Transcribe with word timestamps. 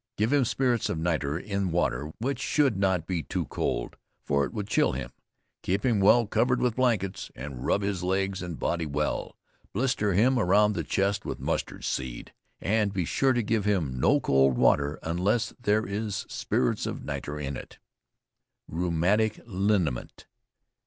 Give 0.17 0.33
him 0.33 0.45
spirits 0.45 0.89
of 0.89 0.97
nitre, 0.97 1.37
in 1.37 1.69
water 1.69 2.11
which 2.17 2.39
should 2.39 2.75
not 2.75 3.05
be 3.05 3.21
too 3.21 3.45
cold, 3.45 3.97
for 4.23 4.43
it 4.45 4.51
would 4.51 4.67
chill 4.67 4.93
him. 4.93 5.11
Keep 5.61 5.85
him 5.85 5.99
well 5.99 6.25
covered 6.25 6.59
with 6.59 6.77
blankets, 6.77 7.29
and 7.35 7.63
rub 7.63 7.83
his 7.83 8.01
legs 8.01 8.41
and 8.41 8.57
body 8.57 8.87
well; 8.87 9.37
blister 9.73 10.13
him 10.13 10.39
around 10.39 10.73
the 10.73 10.83
chest 10.83 11.23
with 11.23 11.39
mustard 11.39 11.83
seed, 11.83 12.33
and 12.59 12.91
be 12.93 13.05
sure 13.05 13.33
to 13.33 13.43
give 13.43 13.65
him 13.65 13.99
no 13.99 14.19
cold 14.19 14.57
water, 14.57 14.97
unless 15.03 15.53
there 15.61 15.85
is 15.85 16.25
spirits 16.27 16.87
of 16.87 17.05
nitre 17.05 17.37
in 17.39 17.55
it. 17.55 17.77
RHEUMATIC 18.71 19.41
LINIMENT. 19.45 20.25